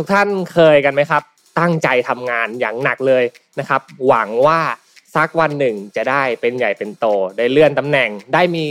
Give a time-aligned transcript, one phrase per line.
[0.00, 1.22] ทุกท่านเคยกันไหมครับ
[1.58, 3.24] ตั้งใจทำงานอย่างหนักเลย
[3.58, 4.60] นะครับ หวังว่า
[5.14, 8.64] สักวันหนึ่งจะได้เป็นใหญ่เป็นโต ได้เลื่อนตำแหน่งได้มี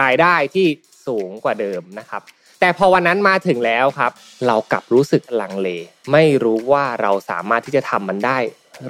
[0.00, 0.66] รายได้ที่
[1.06, 2.22] สูงกว่าเดิมนะครับ
[2.60, 4.12] แต่พอวันนั้นมาถึงแล้วครับ
[4.46, 5.68] เรากลับรู้สึกลังเล
[6.12, 8.38] ไม่รู้ว่าเราสามารถที่จะทำมันได้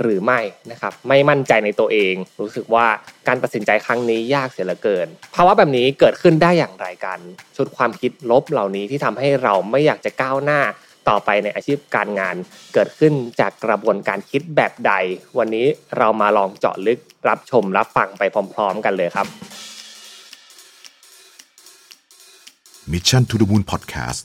[0.00, 0.40] หรือไม่
[0.70, 2.86] นะครับไม่มั่นใจในตัวเอง รู้สึกว่า
[3.28, 7.18] การตัดสินใจครั้งนี้ยากเสียเหลือเกินภาวะแบบนี้เกิดขึ้นได้อย่างไรกัน
[7.56, 10.60] ชุดความคิดลบเหล่านี้ที่ทำให้เราไม่อยากจะก้าวหน้า
[11.08, 12.36] ต่อไปในอาชีพการงาน
[12.74, 14.92] เกิดขึ้นจากกระบวนการคิดแบบใด
[15.38, 15.66] วันนี้
[15.98, 18.22] เรามาลองเจาะลึกรับชมรับฟังไป
[18.54, 19.26] พร้อม ๆ กันเลยครับ
[22.92, 24.22] Mission to the Moon Podcast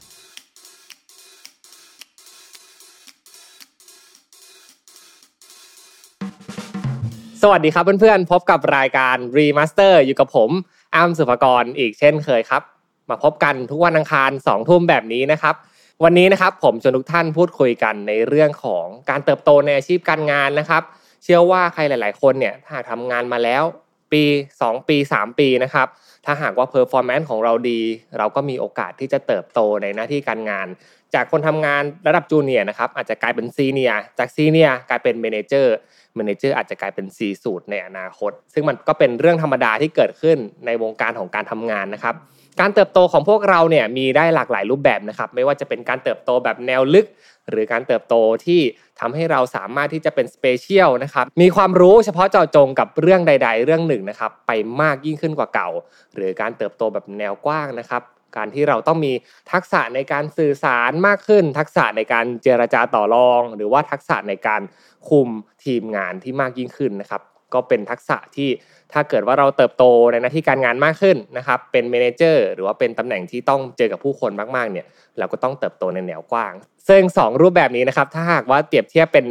[7.41, 10.49] สวัสดีครับเพื่อนๆ พบกับรายการ Remaster อยู่กับผม
[10.95, 12.63] อ้ำสุภกรอีกเช่นเคยครับ
[13.09, 15.55] มาพบกันทุกวันอังคาร2ทุ่มแบบนี้นะครับ
[16.03, 20.83] วันนี้นะครับผมชวนทุกท่านพูดคุยกันในเรื่องของการเติบโตในอาชีพการงานนะครับ
[21.23, 23.63] เชื่อว่าใครหลาย ๆ คนเนี่ยถ้าทำงานมาแล้ว
[24.11, 24.23] ปี
[24.59, 25.87] 2 ปี 3 ปีนะครับ
[26.25, 27.81] ถ้าหากว่า performance ของเราดี
[28.17, 30.67] เราก็มีโอกาสที่จะเติบโตในหน้าที่การงาน
[31.13, 35.75] จากคนทำงานระดับจูเนียร์นะครับอาจจะกลายเป็นซีเนียจากซีเนียกลายเป็นเมนเจอร์
[36.15, 42.15] manager อาจจะกลายเป็นซีสูตรในอนาคต ซึ่งมันก็เป็นเรื่องธรรมดาที่เกิดขึ้นในวงการของการทำงานนะครับ
[42.59, 47.05] การเติบโตของพวกเราเนี่ยมีได้หลากหลายรูปแบบนะครับ ไม่ว่าจะเป็นการเติบโตแบบแนวลึก
[47.49, 48.61] หรือการเติบโตที่
[48.99, 55.69] ทำให้เราสามารถที่จะเป็น specialist นะครับมีความรู้เฉพาะเจาะจงกับเรื่องใด ๆ เรื่องหนึ่งนะครับ ไปมากยิ่งขึ้นกว่าเก่า
[56.15, 58.01] หรือการเติบโตแบบแนวกว้างนะครับ
[58.37, 59.13] การที่เราต้องมี
[59.51, 64.61] ทักษะในการสื่อสารมากขึ้น ทักษะในการเจรจาต่อรอง หรือว่าทักษะในการ
[65.09, 65.29] คุม
[65.65, 67.21] ทีมงานที่มากยิ่งขึ้นนะครับ
[67.53, 68.49] ก็เป็นทักษะที่
[68.93, 74.85] ถ้าเกิดว่าเราเติบโตในหน้าที่การงานมากขึ้นนะครับเป็นเมนเจอร์หรือว่าเป็นตำแหน่งที่ต้องเจอกับผู้คนมากๆเนี่ย
[75.17, 76.53] เราก็ต้องเติบโตในแนวกว้าง
[76.89, 79.25] ซึ่ง 2 รูปแบบนี้นะครับถ้าหากว่าเปรียบเทียบเป็น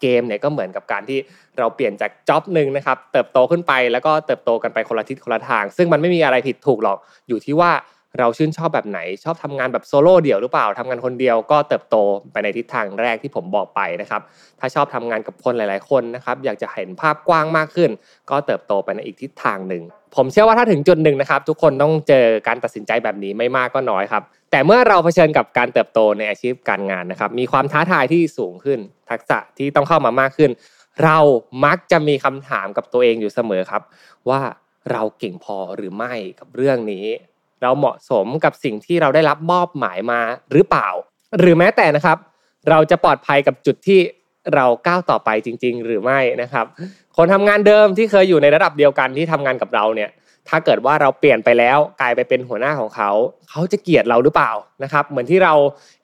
[0.00, 1.18] เกมเนี่ยก็เหมือนกับการที่
[1.58, 6.98] เราเปลี่ยนจากจ็อบหนึ่งนะครับเติบโตขึ้นไปแล้วก็เติบโตกันไปคนละทิศคนละทาง ซึ่งมันไม่มีอะไรผิดถูกหรอก
[7.28, 7.70] อยู่ที่ว่า
[8.18, 11.96] เราชื่นชอบแบบไหน ชอบทำงานแบบโซโล่เดี่ยวหรือเปล่าทำงานคนเดียวก็เติบโต
[12.32, 14.22] ไปในทิศทางแรกที่ผมบอกไปนะครับ
[14.60, 17.90] ถ้าชอบทำงานกับคนหลาย ๆ คนนะครับ อยากจะเห็นภาพกว้างมากขึ้น
[18.30, 19.82] ก็เติบโตไปในอีกทิศทางหนึ่ง
[20.16, 28.78] ผมเชื่อว่าถ้าถึงจุดหนึ่งนะครับ ทุกคนต้องเจอการตัดสินใจแบบนี้ไม่มากก็น้อยครับ แต่เมื่อเราเผชิญกับการเติบโตในอาชีพการงานนะครับ มีความท้าทายที่สูงขึ้น
[29.10, 30.50] ทักษะที่ต้องเข้ามามากขึ้น
[31.04, 31.18] เรา
[31.64, 33.82] มักจะมีคำถามกับตัวเองอยู่เสมอครับ
[34.28, 34.40] ว่า
[34.92, 37.06] เราเก่งพอหรือไม่กับเรื่องนี้
[37.62, 40.20] เราเหมาะสมกับสิ่งที่เราได้รับมอบหมายมา
[40.52, 40.88] หรือเปล่า
[41.38, 42.18] หรือแม้แต่นะครับ
[42.70, 44.00] เราจะปลอดภัยกับจุดที่
[44.54, 46.66] เราก้าวต่อไปจริง ๆ หรือไม่นะครับ
[47.16, 50.10] คนทำงานเดิมที่เคยอยู่ในระดับเดียวกันที่ทำงานกับเราเนี่ย
[50.48, 53.10] ถ้าเกิดว่าเราเปลี่ยนไปแล้วกลายไปเป็นหัวหน้าของเขา
[53.50, 55.54] เขาจะเกลียดเราหรือเปล่านะครับ เหมือนที่เรา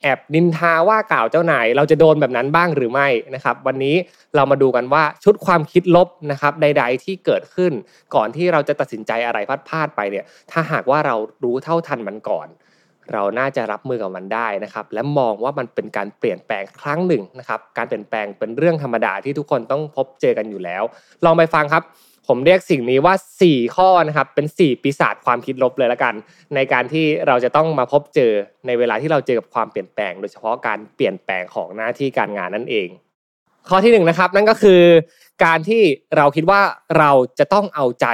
[0.03, 3.97] แอบนินทาว่ากล่าวเจ้านายเราจะโดนแบบนั้นบ้างหรือไม่นะครับ วันนี้
[4.37, 7.73] เรามาดูกันว่าชุดความคิดลบนะครับใด ๆ ที่เกิดขึ้น
[8.15, 9.39] ก่อนที่เราจะตัดสินใจอะไร
[9.69, 12.49] พลาดๆไปเนี่ยถ้าหากว่าเรารู้เท่าทันมันก่อน
[13.13, 20.83] เราน่าจะรับมือกับมันได้นะครับ และมองว่ามันเป็นการเปลี่ยนแปลงครั้งหนึ่งนะครับ การเปลี่ยนแปลงเป็นเรื่องธรรมดาที่ทุกคนต้องพบเจอกันอยู่แล้ว
[21.25, 21.83] ลองไปฟังครับ
[22.27, 23.15] ผมเรียกสิ่งนี้ว่า
[23.47, 26.15] 4 ข้อนะครับ เป็น 4 ปีศาจความคิดลบเลยละกัน
[26.55, 28.33] ในการที่เราจะต้องมาพบเจอ
[28.67, 32.89] ในเวลาที่เราเจอกับความเปลี่ยนแปลง โดยเฉพาะการเปลี่ยนแปลงของหน้าที่การงานนั่นเอง
[33.69, 34.81] ข้อที่1นงนะครับนั่นก็คือ
[35.45, 35.83] การที่
[36.17, 36.61] เราคิดว่า
[36.99, 38.07] เราจะต้องเอาใจ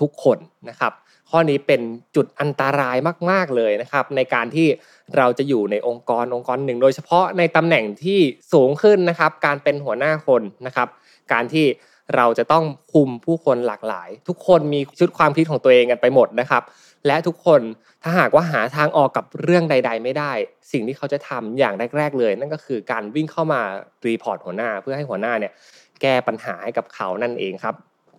[0.00, 0.38] ทุกคน
[0.70, 0.92] นะครับ
[1.30, 1.80] ข้อนี้เป็น
[2.16, 2.96] จุดอันตราย
[3.30, 4.66] มาก ๆเลยนะครับ ในการที่
[5.16, 8.20] เราจะอยู่ในองค์กรองค์กรหนึ่ง โดยเฉพาะในตำแหน่งที่
[8.52, 10.88] สูงขึ้นนะครับ การเป็นหัวหน้าคนนะครับ
[11.32, 11.66] การที่
[12.16, 16.62] เราจะต้องคุมผู้คนหลากหลาย ทุกคนมีชุดความคิดของตัวเองกันไปหมดนะครับ
[17.06, 17.60] และทุกคน
[18.02, 20.32] ถ้าหากว่าหาทางออกกับเรื่องใด ๆ ไม่ได้
[20.72, 23.60] สิ่งที่เขาจะทำอย่างแรก ๆ เลย นั่นก็คือการวิ่งเข้ามา
[24.06, 25.52] report หัวหน้า เพื่อให้หัวหน้าเนี่ย
[26.00, 27.74] แก้ปัญหาให้กับเขานั่นเองครับ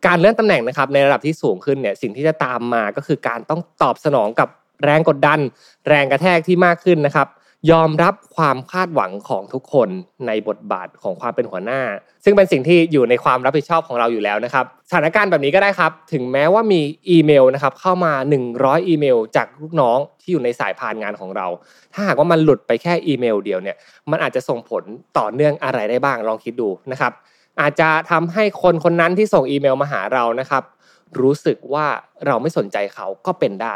[0.06, 4.50] การเลื่อนตำแหน่งนะครับในระดับที่สูงขึ้นเนี่ยสิ่งที่จะตามมาก็คือการต้องตอบสนองกับ
[4.84, 5.40] แรงกดดัน
[5.88, 7.28] แรงกระแทกที่มากขึ้นนะครับ
[7.72, 9.90] ยอมรับความคาดหวังของทุกคน
[10.28, 11.81] ในบทบาทของความเป็นหัวหน้า
[12.24, 18.13] ซึ่งเป็นสิ่งที่อยู่ในความรับผิดชอบของเราอยู่แล้วนะครับสถานการณ์แบบนี้ก็ได้ครับ ถึงแม้ว่ามีอีเมลนะครับเข้ามา
[18.50, 21.48] 100 อีเมล จากลูกน้องที่อยู่ในสายพานงานของเรา
[21.94, 23.77] ถ้าหากว่ามันหลุดไปแค่อีเมลเดียวเนี่ย
[24.12, 24.83] มันอาจจะส่งผล
[25.18, 27.12] ต่อเนื่องอะไรได้บ้างลองคิดดูนะครับ
[27.62, 30.63] อาจจะทำให้คนคนนั้นที่ส่งอีเมลมาหาเรานะครับ
[31.21, 31.86] รู้สึกว่า
[32.25, 33.75] เราไม่สนใจเขาก็เป็นได้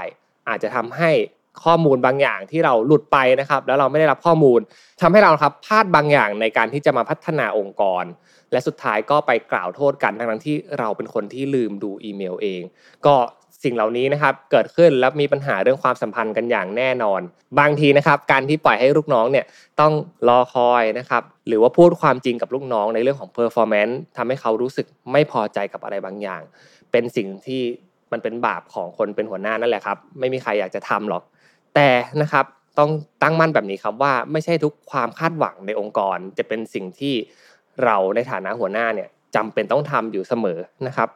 [0.49, 1.11] อาจจะทำให้
[1.63, 4.59] ข้อมูลบางอย่างที่เราหลุดไปนะครับ แล้วเราไม่ได้รับข้อมูล
[5.01, 8.03] ทำให้เราครับพลาดบางอย่างในการที่จะมาพัฒนาองค์กร
[8.51, 12.61] และสุดท้ายก็ไปกล่าวโทษกันทั้งที่เราเป็นคนที่ลืมดูอีเมลเอง
[13.05, 13.15] ก็
[13.63, 17.21] สิ่งเหล่านี้นะครับเกิดขึ้นแล้วมีปัญหาเรื่องความสัมพันธ์กันอย่างแน่นอน
[17.59, 19.45] บางทีนะครับ การที่ปล่อยให้ลูกน้องเนี่ย
[19.79, 19.93] ต้อง
[20.29, 26.41] รอคอยนะครับหรือว่าพูดความจริงกับลูกน้องในเรื่องของ performance ทำให้เขารู้สึกไม่พอใจกับอะไรบางอย่าง
[26.91, 27.61] เป็นสิ่งที่
[28.11, 31.23] มันเป็นบาปของคนเป็นหัวหน้านั่นแหละครับ ไม่มีใครอยากจะทำหรอก
[31.75, 31.89] แต่
[32.21, 32.45] นะครับ
[32.79, 32.89] ต้อง
[33.21, 37.13] ตั้งมั่นแบบนี้ครับว่าไม่ใช่ทุกความคาดหวังในองค์กร จะเป็นสิ่งที่
[37.83, 41.09] เราในฐานะหัวหน้าเนี่ยจำเป็นต้องทำอยู่เสมอนะครับ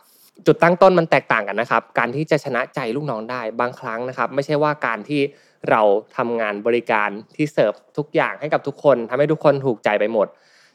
[0.46, 5.22] จุดตั้งต้นมันแตกต่างกันนะครับ การที่จะชนะใจลูกน้องได้บางครั้งนะครับ ไม่ใช่ว่าการที่
[5.70, 5.82] เรา
[6.18, 10.28] ทำงานบริการที่เสิร์ฟทุกอย่างให้กับทุกคนทำให้ทุกคนถูกใจไปหมด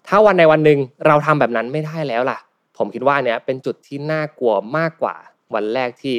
[0.08, 2.38] ถ้าวันในวันหนึ่งเราทำแบบนั้นไม่ได้แล้วล่ะ
[2.78, 5.16] ผมคิดว่าเนี้ยเป็นจุดที่น่ากลัวมากกว่า
[5.54, 6.14] วันแรกที่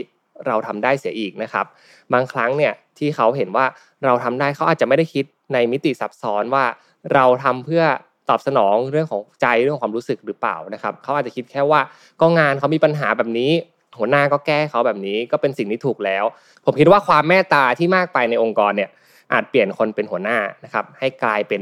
[0.47, 1.65] เราทำได้เสียอีกนะครับ
[2.13, 3.65] บางครั้งเนี่ยที่เขาเห็นว่า
[4.05, 6.65] เราทำได้เขาอาจจะไม่ได้คิดในมิติซับซ้อนว่า
[7.13, 7.83] เราทำเพื่อ
[8.29, 11.81] ตอบสนองเรื่องของใจเรื่องความรู้สึกหรือเปล่านะครับเขาอาจจะคิดแค่ว่า
[12.21, 13.51] ก็งานเขามีปัญหาแบบนี้
[13.99, 16.23] หัวหน้าก็แก้เขาแบบนี้ก็เป็นสิ่งที่ถูกแล้ว
[16.65, 18.89] ผมคิดว่าความเมตตาที่มากไปในองค์กรเนี่ย
[19.33, 21.61] อาจเปลี่ยนคนเป็นหัวหน้านะครับให้กลายเป็น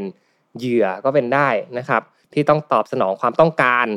[0.58, 2.02] เหยื่อก็เป็นได้นะครับ
[2.34, 3.88] ที่ต้องตอบสนองความต้องการ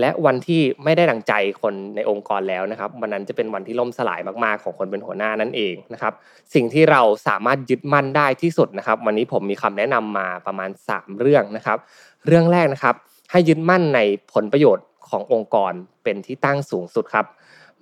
[0.00, 1.32] และวันที่ไม่ได้ดังใจ
[1.62, 6.12] คนในองค์กรแล้วนะครับวันนั้นจะเป็นวันที่ล่มสลายมากๆ ของคนเป็นหัวหน้านั่นเองนะครับ
[6.54, 11.78] สิ่งที่เราสามารถยึดมั่นได้ที่สุดนะครับ วันนี้ผมมีคำแนะนำมาประมาณ 3 เรื่องนะครับ
[12.26, 12.94] เรื่องแรกนะครับ
[13.30, 14.00] ให้ยึดมั่นใน
[14.32, 15.72] ผลประโยชน์ขององค์กร
[16.04, 17.26] เป็นที่ตั้งสูงสุดครับ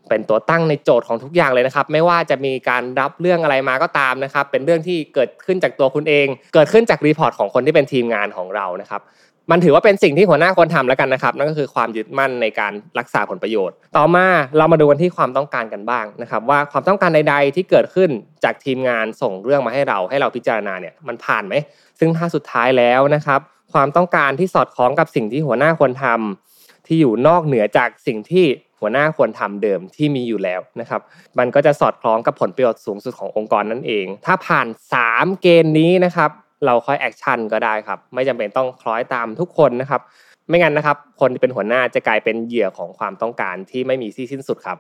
[0.09, 9.03] เป็นตัวตั้งในโจทย์ของทุกอย่างเลยนะครับ ไม่ว่าจะมีการรับเรื่องอะไรมาก็ตามนะครับ เป็นเรื่องที่เกิดขึ้นจากตัวคุณเอง เกิดขึ้นจาก report ของคนที่เป็นทีมงานของเรานะครับ
[9.51, 14.27] มันถือว่าเป็นสิ่งที่หัวหน้าควรทำแล้วกันนะครับ นั่นก็คือความยึดมั่นในการรักษาผลประโยชน์ ต่อมา
[14.57, 18.11] เรามาดูกันที่ความต้องการกันบ้างนะครับ ว่าความต้องการใด ๆ ที่เกิดขึ้น
[18.45, 21.55] จากทีมงานส่งเรื่องมาให้เราให้เราพิจารณาเนี่ยมันผ่านไหม
[21.99, 23.41] ซึ่งถ้าสุดท้ายแล้วนะครับ
[23.73, 28.47] ความต้องการที่สอดคล้องกับสิ่งที่หัวหน้าควรทำที่อยู่นอกเหนือจากสิ่งที่
[28.81, 31.01] หัวหน้าควรทำเดิมที่มีอยู่แล้วนะครับ
[31.39, 34.67] มันก็จะสอดคล้องกับผลประโยชน์สูงสุดขององค์กรนั่นเอง ถ้าผ่าน
[35.05, 36.31] 3 เกณฑ์นี้นะครับ
[36.65, 40.01] เราค่อยแอคชั่นก็ได้ครับ ไม่จำเป็นต้องคล้อยตามทุกคนนะครับ
[40.49, 44.77] ไม่งั้นนะครับ คนที่เป็นหัวหน้าจะกลายเป็นเหยื่อของความต้องการที่ไม่มีที่สิ้นสุดครับ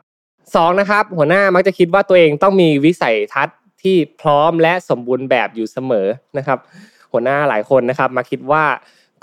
[0.54, 6.06] สองนะครับ หัวหน้ามักจะคิดว่าตัวเองต้องมีวิสัยทัศน์ที่พร้อมและสมบูรณ์แบบอยู่เสมอ
[6.38, 6.58] นะครับ
[7.12, 8.64] หัวหน้าหลายคนนะครับ มาคิดว่า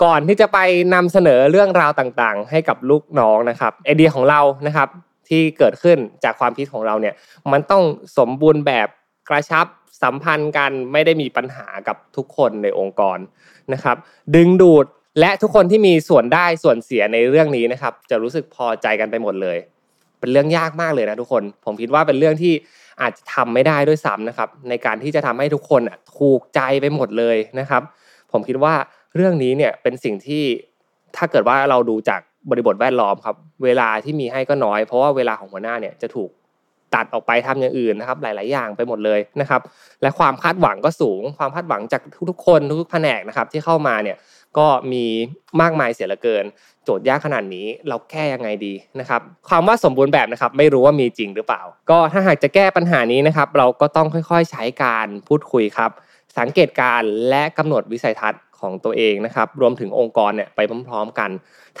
[0.04, 0.58] ก่อนที่จะไป
[0.94, 4.88] นำเสนอเรื่องราวต่างๆ ให้กับลูกน้องนะครับไอเดียของเรานะครับ
[5.28, 7.14] ที่เกิดขึ้นจากความคิดของเราเนี่ย
[7.52, 7.82] มันต้อง
[8.18, 8.88] สมบูรณ์แบบ
[9.28, 9.66] กระชับ
[10.02, 13.18] สัมพันธ์กันไม่ได้มีปัญหากับทุกคนในองค์กร
[13.72, 13.96] นะครับ
[14.36, 14.86] ดึงดูด
[15.20, 19.58] และทุกคนที่มีส่วนได้ส่วนเสียในเรื่องนี้นะครับ จะรู้สึกพอใจกันไปหมดเลย
[20.20, 22.54] เป็นเรื่องยากมากเลยนะทุกคน ผมคิดว่าเป็นเรื่องที่
[23.02, 25.82] อาจจะทำไม่ได้ด้วยซ้ำนะครับ ในการที่จะทำให้ทุกคน
[26.18, 27.82] ถูกใจไปหมดเลยนะครับ
[28.32, 28.74] ผมคิดว่า
[29.14, 30.44] เรื่องนี้เนี่ยเป็นสิ่งที่
[31.16, 32.20] ถ้าเกิดว่าเราดูจาก
[32.50, 36.30] บริบทแวดล้อมครับ เวลาที่มีให้ก็น้อยเพราะว่าเวลาของหัวหน้าเนี่ยจะถูก
[36.94, 39.60] ตัดออกไปทำอย่างอื่นนะครับ หลาย ๆ อย่างไปหมดเลยนะครับ
[40.02, 44.16] และความคาดหวังก็สูง ความคาดหวังจากทุกๆคนทุกๆแผนกนะครับ ที่เข้ามาเนี่ย
[44.58, 45.04] ก็มี
[45.60, 46.44] มากมายเสียเหลือเกิน
[46.84, 55.90] โจทย์ยากขนาดนี้เราแก้ยังไงดีนะครับ ความว่าสมบูรณ์แบบนะครับ ไม่รู้ว่ามีจริงหรือเปล่า ก็ถ้าหากจะแก้ปัญหานี้นะครับ เราก็ต้องค่อยๆ ใช้การพูดคุยครับ
[56.38, 61.30] สังเกตการและกำหนดวิสัยทัศน์ ของตัวเองนะครับ รวมถึงองค์กรเนี่ยไปพร้อมๆกัน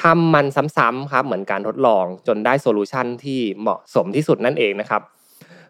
[0.02, 5.02] ทำมันซ้ำๆครับเหมือนการทดลองจนได้โซลูชันที่เหมาะสมที่สุดนั่นเองนะครับ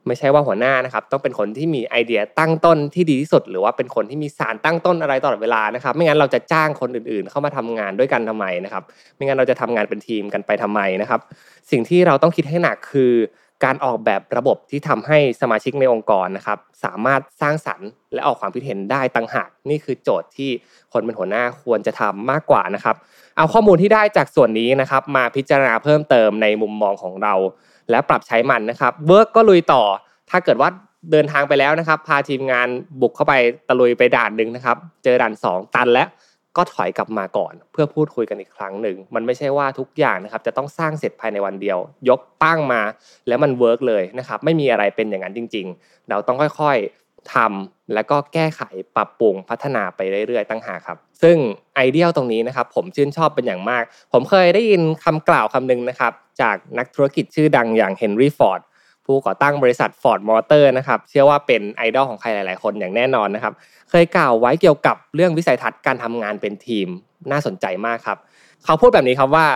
[0.07, 8.83] ไม่ใช่ว่าหัวหน้านะครับ ต้องเป็นคนที่มีไอเดียตั้งต้นที่ดีที่สุด หรือว่าเป็นคนที่มีสารตั้งต้นอะไรตลอดเวลานะครับ ไม่งั้นเราจะจ้างคนอื่นๆ เข้ามาทำงานด้วยกันทำไมนะครับ
[9.15, 11.21] ไม่งั้นเราจะทำงานเป็นทีมกันไปทำไมนะครับ
[11.71, 13.13] สิ่งที่เราต้องคิดให้หนักคือ
[13.65, 20.51] การออกแบบระบบที่ทำให้สมาชิกในองค์กรนะครับ สามารถสร้างสรรค์และออกความคิดเห็นได้ต่างหาก นี่คือโจทย์ที่
[20.93, 22.97] คนเป็นหัวหน้าควรจะทำมากกว่านะครับ
[23.37, 27.35] เอาข้อมูลที่ได้จากส่วนนี้นะครับ มาพิจารณาเพิ่มเติมในมุมมองของเรา
[27.91, 29.83] และปรับใช้มันนะครับ work ก็ลุยต่อ
[30.31, 30.69] ถ้าเกิดว่า
[31.13, 32.69] เดินทางไปแล้วนะครับ พาทีมงาน
[33.01, 33.35] บุกเข้าไป
[33.69, 36.09] ตะลุยไปด่านหนึ่งนะครับ เจอด่านสองตันแล้ว
[36.57, 42.81] ก็ถอยกลับมาก่อน เพื่อพูดคุยกันอีกครั้งหนึ่ง มันไม่ใช่ว่าทุกอย่างนะครับจะต้องสร้างเสร็จภายในวันเดียว ยกปั้งมา
[43.29, 48.63] แล้วมัน work เลยนะครับไม่มีอะไรเป็นอย่างนั้นจริง ๆ เราต้องค่อยๆทำแล้วก็แก้ไข
[48.97, 51.37] ปรับปรุงพัฒนาไปเรื่อยๆต่างหากครับ ซึ่ง
[51.77, 53.83] ไอเดียตรงนี้นะครับผมชื่นชอบเป็นอย่างมาก
[54.13, 58.61] ผมเคยได้ยินคำกล่าวคำหนึ่งนะครับจากนักธุรกิจชื่อดังอย่างเฮนรี่ฟอร์ด
[59.07, 63.55] ผู้ก่อตั้งบริษัท Ford Motor นะครับเชื่อว่าเป็นไอดอลของใครหลาย ๆ คนอย่างแน่นอนนะครับ
[63.91, 66.89] เคยกล่าวไว้เกี่ยวกับเรื่องวิสัยทัศน์การทำงานเป็นทีม
[67.31, 68.19] น่าสนใจมากครับ
[68.65, 69.47] เขาพูดแบบนี้ครับว่า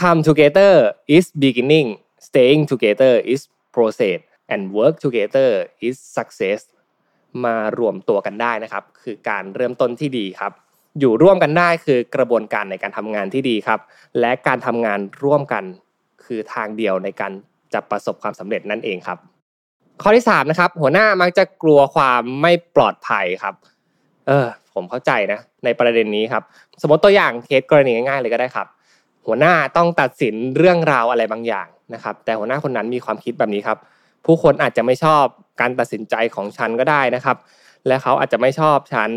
[0.00, 0.72] come together
[1.16, 1.88] is beginning
[2.26, 3.40] staying together is
[3.74, 4.18] process
[4.52, 5.48] and work together
[5.86, 6.60] is success
[7.44, 10.52] มารวมตัวกันได้นะครับ คือการเริ่มต้นที่ดีครับ
[11.00, 13.80] อยู่ร่วมกันได้คือกระบวนการในการทำงานที่ดีครับ
[14.20, 15.64] และการทำงานร่วมกัน
[16.24, 17.32] คือทางเดียวในการ
[17.74, 19.18] จะประสบความสำเร็จนั่นเองครับ
[20.02, 23.54] ข้อที่3นะครับหัวหน้ามักจะกลัวความไม่ปลอดภัยครับ
[24.26, 26.42] เออ ผมเข้าใจนะ ในประเด็นนี้ครับ
[26.82, 28.66] สมมติตัวอย่างเคสกรณีง่ายๆเลยก็ได้ครับ
[29.26, 33.78] หัวหน้าต้องตัดสินเรื่องราวอะไรบางอย่างนะครับ แต่หัวหน้าคนนั้นมีความคิดแบบนี้ครับ
[34.26, 35.24] ผู้คนอาจจะไม่ชอบ
[35.60, 37.36] การตัดสินใจของฉันก็ได้นะครับ
[37.86, 39.10] และเขาอาจจะไม่ชอบฉัน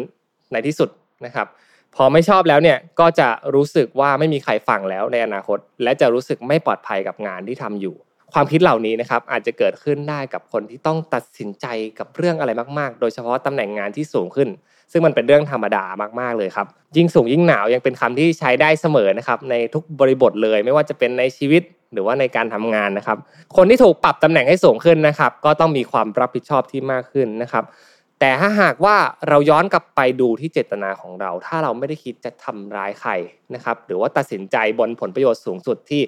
[0.52, 0.90] ในที่สุด
[1.26, 1.48] นะครับ
[1.96, 7.96] พอไม่ชอบแล้วเนี่ยก็จะรู้สึกว่าไม่มีใครฟังแล้วในอนาคต และจะรู้สึกไม่ปลอดภัยกับงานที่ทำอยู่
[8.34, 11.66] ความคิดเหล่านี้นะครับอาจจะเกิดขึ้นได้กับคนที่ต้องตัดสินใจ
[12.00, 14.50] กับเรื่องอะไรมากๆ โดยเฉพาะตำแหน่งงานที่สูงขึ้น
[14.92, 15.84] ซึ่งมันเป็นเรื่องธรรมดา
[16.20, 16.68] มากๆเลยครับ
[16.98, 23.18] ยิ่งสูงยิ่งหนาวยังเป็นคำที่ใช้ได้เสมอนะครับในทุกบริบทเลย ไม่ว่าจะเป็นในชีวิตหรือว่าในการทำงานนะครับ
[23.58, 27.64] คนที่ถูกปรับตำแหน่งให้สูงขึ้นนะครับ ก็ต้องมีความรับผิดชอบที่มากขึ้นนะครับ
[28.20, 28.96] แต่ถ้าหากว่า
[29.28, 33.12] เราย้อนกลับไปดูที่เจตนาของเรา ถ้าเราไม่ได้คิดจะทำร้ายใคร
[33.56, 36.02] นะครับ หรือว่าตัดสินใจบนผลประโยชน์สูงสุดที่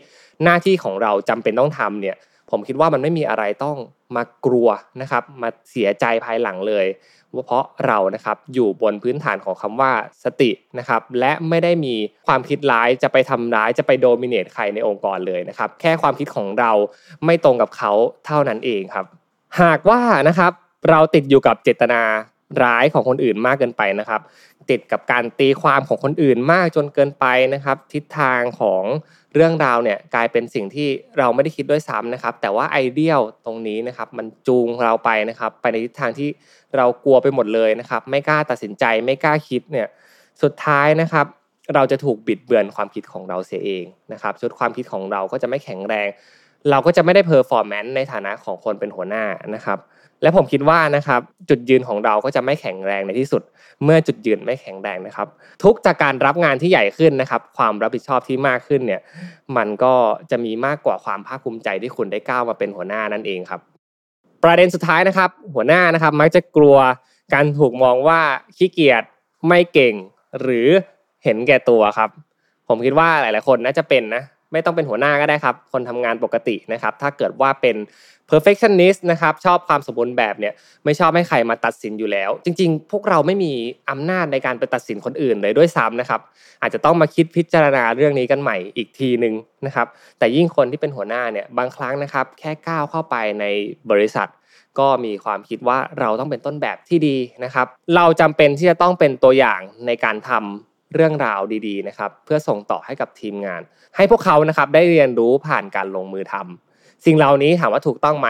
[0.44, 2.16] หน้าที่ของเราจำเป็นต้องทำเนี่ย
[2.52, 3.78] ผมคิดว่ามันไม่มีอะไรต้อง
[4.16, 4.70] มากลัว
[5.02, 6.86] นะครับ มาเสียใจภายหลังเลย
[7.46, 9.92] เพราะเรานะครับอยู่บนพื้นฐานของคำว่า
[10.24, 11.96] สตินะครับ และไม่ได้มี
[12.28, 16.72] ความคิดร้ายจะไปทำร้ายจะไปโดมิเนตใครในองค์กรเลยนะครับ แค่ความคิดของเรา
[17.26, 17.92] ไม่ตรงกับเขา
[18.26, 19.06] เท่านั้นเองครับ
[19.62, 20.52] หากว่านะครับ
[20.90, 22.02] เราติดอยู่กับเจตนา
[22.64, 24.22] ร้ายของคนอื่นมากเกินไปนะครับ
[24.70, 28.84] ติดกับการตีความของคนอื่นมากจนเกินไปนะครับ ทิศทางของ
[29.36, 36.30] เรื่องราวเนี่ยกลายเป็นสิ่งที่เราไม่ได้คิดด้วยซ้ำนะครับ แต่ว่าไอเดียลตรงนี้นะครับ มันจูงเราไปนะครับ ไปในทิศทางที่
[36.78, 39.88] เรากลัวไปหมดเลยนะครับ ไม่กล้าตัดสินใจไม่กล้าคิดเนี่ย
[40.42, 41.26] สุดท้ายนะครับ
[41.76, 46.08] เราจะถูกบิดเบือนความคิดของเราเสียเองนะครับชุดความคิดของเราก็จะไม่แข็งแรง
[46.70, 49.80] เราก็จะไม่ได้ performance ในฐานะของคนเป็นหัวหน้านะครับ
[50.22, 53.42] และผมคิดว่านะครับจุดยืนของเราก็จะไม่แข็งแรงในที่สุด
[53.84, 55.28] เมื่อจุดยืนไม่แข็งแรงนะครับ
[55.64, 59.02] ทุกข์จากการรับงานที่ใหญ่ขึ้นนะครับ ความรับผิดชอบที่มากขึ้นเนี่ย
[59.58, 59.94] มันก็
[60.32, 63.62] จะมีมากกว่าความภาคภูมิใจที่คุณได้ก้าวมาเป็นหัวหน้านั่นเองครับ
[64.44, 66.78] ประเด็นสุดท้ายนะครับ หัวหน้านะครับมักจะกลัว
[67.34, 68.20] การถูกมองว่า
[68.58, 69.04] ขี้เกียจ
[69.48, 69.94] ไม่เก่ง
[70.42, 70.68] หรือ
[71.24, 72.10] เห็นแก่ตัวครับ
[72.68, 77.76] ผมคิดว่าหลาย ๆ คนน่าจะเป็นนะ ไม่ต้องเป็นหัวหน้าก็ได้ครับ คนทำงานปกตินะครับ ถ้าเกิดว่าเป็น
[78.30, 80.54] perfectionist นะครับชอบความสมบูรณ์แบบเนี่ย
[80.86, 83.54] ไม่ชอบให้ใครมาตัดสินอยู่แล้ว จริง ๆ พวกเราไม่มี
[83.90, 86.22] อำนาจในการไปตัดสินคนอื่นเลยด้วยซ้ำนะครับ
[86.62, 89.34] อาจจะต้องมาคิดพิจารณาเรื่องนี้กันใหม่อีกทีหนึ่ง
[89.66, 89.88] นะครับ
[90.20, 93.46] แต่ยิ่งคนที่เป็นหัวหน้าเนี่ยบางครั้งนะครับ แค่ก้าวเข้าไปใน
[93.92, 94.30] บริษัท
[94.80, 103.62] ก็มีความคิดว่าเราต้องเป็นต้นแบบที่ดีนะครับ เราจำเป็นที่จะต้องเป็นตัวอย่างในการทำ เรื่องราวดีๆนะครับเพื่อส่งต่อให้กับทีมงาน
[103.96, 108.30] ให้พวกเขานะครับได้เรียนรู้ผ่านการลงมือทำสิ่งเหล่านี้ถามว่าถูกต้องไหม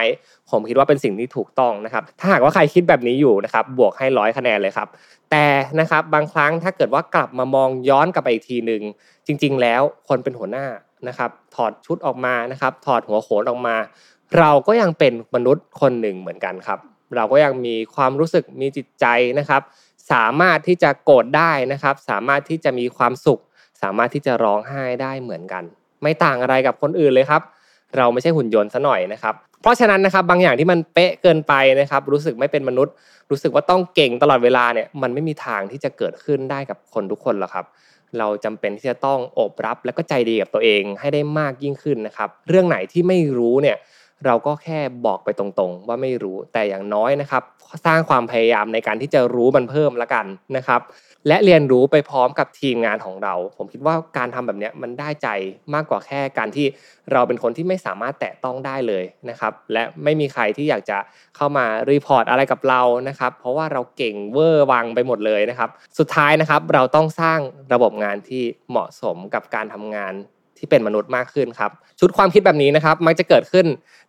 [0.50, 4.88] ผมคิดว่าเป็นสิ่งที่ถูกต้องนะครับ ถ้าหากว่าใครคิดแบบนี้อยู่นะครับบวกให้ร้อยคะแนนเลยครับ
[5.32, 5.46] แต่
[5.80, 8.82] นะครับบางครั้งถ้าเกิดว่ากลับมามองย้อนกลับไปอีกทีหนึ่ง
[9.28, 10.66] จริง ๆ แล้วคนเป็นหัวหน้า
[11.08, 13.76] นะครับถอดชุดออกมานะครับถอดหัวโขนออกมา
[14.38, 16.80] เราก็ยังเป็นมนุษย์คนหนึ่งเหมือนกันครับ
[17.16, 19.06] เราก็ยังมีความรู้สึกมีจิตใจ
[19.40, 19.62] นะครับ
[20.12, 23.42] สามารถที่จะโกรธได้นะครับ สามารถที่จะมีความสุข
[23.82, 25.64] สามารถที่จะร้องไห้ได้เหมือนกัน
[26.02, 27.42] ไม่ต่างอะไรกับคนอื่นเลยครับ
[27.98, 32.94] เราไม่ใช่หุ่นยนต์ซะหน่อยนะครับ เพราะฉะนั้นนะครับบางอย่างที่มันเป๊ะเกินไปนะครับ รู้สึกไม่เป็นมนุษย์
[33.30, 37.66] รู้สึกว่าต้องเก่งตลอดเวลาเนี่ยมันไม่มีทางที่จะเกิดขึ้นได้กับคนทุกคนหรอกครับ
[38.20, 43.78] เราจำเป็นที่จะต้องโอบรับและก็ใจดีกับตัวเองให้ได้มากยิ่งขึ้นนะครับ เรื่องไหนที่ไม่รู้เนี่ย
[44.26, 47.44] เราก็แค่บอกไปตรงๆ ว่าไม่รู้แต่อย่างน้อยนะครับ
[47.86, 50.26] สร้างความพยายามในการที่จะรู้มันเพิ่มละกัน
[50.58, 50.82] นะครับ
[51.28, 55.28] และเรียนรู้ไปพร้อมกับทีมงานของเรา ผมคิดว่าการทำแบบนี้มันได้ใจ
[55.74, 56.66] มากกว่าแค่การที่
[57.12, 60.98] เราเป็นคนที่ไม่สามารถแตะต้องได้เลยนะครับ และไม่มีใครที่อยากจะ
[61.36, 67.40] เข้ามา report อะไรกับเรานะครับ เพราะว่าเราเก่งเวอร์วังไปหมดเลยนะครับ สุดท้ายนะครับเราต้องสร้าง
[67.74, 70.14] ระบบงานที่เหมาะสมกับการทำงาน
[70.62, 73.66] ที่เป็นมนุษย์มากขึ้นครับ ชุดความคิดแบบนี้นะครับ มักจะเกิดขึ้น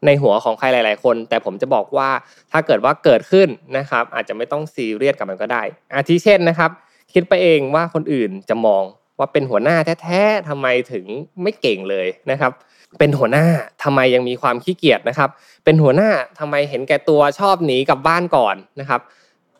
[0.06, 2.10] ในหัวของใครหลาย ๆ คน แต่ผมจะบอกว่า
[2.52, 5.62] ถ้าเกิดว่าเกิดขึ้นนะครับ อาจจะไม่ต้องซีเรียสกับมันก็ได้
[5.94, 6.70] อาทิเช่นนะครับ
[7.12, 8.82] คิดไปเองว่าคนอื่นจะมอง
[9.18, 11.06] ว่าเป็นหัวหน้าแท้ๆทำไมถึง
[11.42, 12.52] ไม่เก่งเลยนะครับ
[12.98, 13.46] เป็นหัวหน้า
[13.82, 15.30] ทำไมยังมีความขี้เกียจนะครับ
[15.64, 19.00] เป็นหัวหน้าทำไมเห็นแก่ตัวชอบหนีกลับบ้านก่อนนะครับ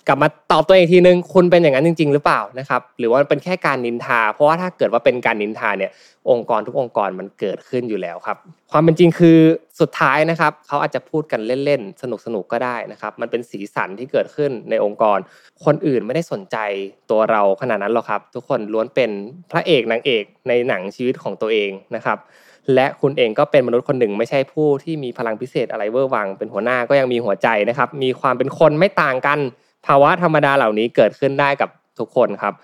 [0.09, 5.90] กลับมาตอบตัวเองทีนึงคุณเป็นอย่างนั้นจริง ๆ หรือเปล่านะครับ หรือว่าเป็นแค่การนินทา เพราะว่าถ้าเกิดว่าเป็นการนินทาเนี่ย
[6.30, 8.37] องค์กรทุกองค์กรมันเกิดขึ้นอยู่แล้วครับ
[8.71, 9.38] ความเป็นจริงคือ
[9.80, 12.04] สุดท้ายนะครับเขาอาจจะพูดกันเล่นๆส
[12.35, 15.18] นุกๆก็ได้นะครับ มันเป็นสีสันที่เกิดขึ้นในองค์กร
[15.64, 16.56] คนอื่นไม่ได้สนใจ
[17.11, 19.11] ตัวเราขนาดนั้นหรอกครับ ทุกคนล้วนเป็น
[19.50, 22.18] พระเอกนางเอกในหนังชีวิตของตัวเองนะครับ
[22.75, 29.38] และคุณเองก็เป็นมนุษย์คนหนึ่งไม่ใช่ผู้ที่มีพลังพิเศษอะไรเวอร์วังเป็นหัวหน้าก็ยังมีหัวใจนะครับ มีความเป็นคนไม่ต่างกัน
[29.86, 32.54] ภาวะธรรมดาเหล่านี้เกิดขึ้นได้กับทุกคนครับ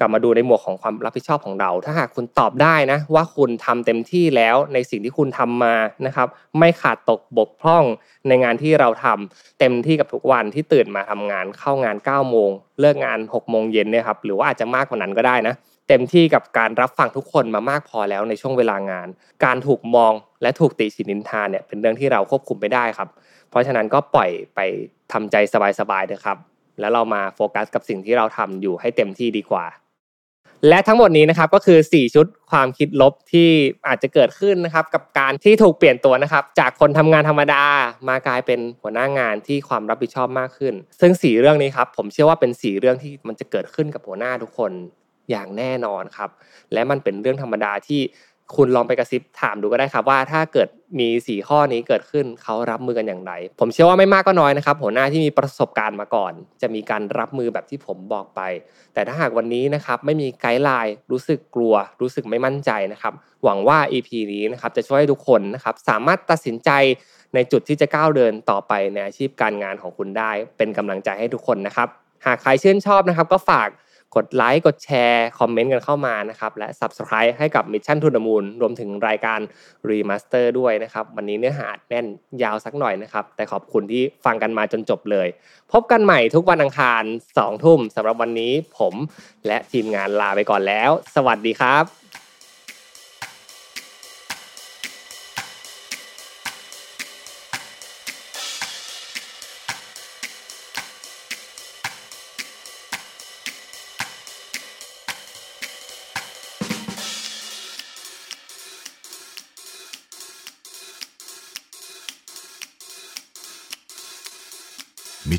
[0.00, 5.74] กลับมาดูในหมวกของความรับผิดชอบของเรา ถ้าหากคุณตอบได้นะ ว่าคุณทำเต็มที่แล้วในสิ่งที่คุณทำมา
[6.06, 6.28] นะครับ
[6.58, 7.84] ไม่ขาดตกบกพร่อง
[8.28, 15.54] ในงานที่เราทำเต็มที่กับทุกวันที่ตื่นมาทำงานเข้างาน9ก้าโมงเลิกงาน6กโมงเย็นเนี่ยครับหรือว่าอาจจะมากกว่านั้นก็ได้นะ
[15.88, 19.08] เต็มที่กับการรับฟังทุกคนมามากพอแล้วในช่วงเวลางาน
[19.44, 23.08] การถูกมองและถูกติฉินนินทาเนี่ยเป็นเรื่องที่เราควบคุมไม่ได้ครับ
[23.50, 24.60] เพราะฉะนั้นก็ปล่อยไป
[25.12, 25.36] ทำใจ
[25.80, 26.38] สบายๆเถอะครับ
[26.80, 29.66] แล้วเรามาโฟกัสกับสิ่งที่เราทำอยู่ให้เต็มที่ดีกว่า
[30.68, 33.48] และทั้งหมดนี้นะครับก็คือ 4 ชุดความคิดลบที่
[33.88, 37.62] อาจจะเกิดขึ้นนะครับกับการที่ถูกเปลี่ยนตัวนะครับจากคนทำงานธรรมดา
[38.08, 44.72] มากลายเป็นหัวหน้างานที่ความรับผิดชอบมากขึ้น ซึ่ง 4 เรื่องนี้ครับผมเชื่อว่าเป็น 4 เรื่องที่มันจะเกิดขึ้นกับหัวหน้าทุกคน
[45.30, 46.30] อย่างแน่นอนครับ
[46.72, 48.00] และมันเป็นเรื่องธรรมดาที่
[48.56, 56.32] คุณลองไปกระซิบถามดูก็ได้ครับว่าถ้าเกิดมีสี่ข้อนี้เกิดขึ้นเขารับมือกันอย่างไร ผมเชื่อว่าไม่มากก็น้อยนะครับหัวหน้าที่มีประสบการณ์มาก่อน
[56.62, 58.40] จะมีการรับมือแบบที่ผมบอกไป
[58.94, 63.12] แต่ถ้าหากวันนี้นะครับไม่มีไกด์ไลน์รู้สึกกลัว รู้สึกไม่มั่นใจนะครับ
[63.44, 66.70] หวังว่า EP นี้นะครับจะช่วยให้ทุกคนนะครับสามารถตัดสินใจ
[67.34, 71.88] ในจุดที่จะก้าวเดินต่อไปในอาชีพการงานของคุณได้ เป็นกำลังใจให้ทุกคนนะครับ
[72.26, 73.68] หากใครชื่นชอบนะครับ ก็ฝาก
[74.16, 79.40] กดไลค์กดแชร์คอมเมนต์กันเข้ามานะครับ และ Subscribe ให้กับ Mission to the Moon รวมถึงรายการ
[79.88, 82.06] Remaster ด้วยนะครับ วันนี้เนื้อหาแน่น
[82.42, 85.28] ยาวสักหน่อยนะครับ แต่ขอบคุณที่ฟังกันมาจนจบเลย
[85.72, 87.02] พบกันใหม่ทุกวันอังคาร
[87.34, 88.94] 2ทุ่มสำหรับวันนี้ผม
[89.46, 92.03] และทีมงานลาไปก่อนแล้ว สวัสดีครับ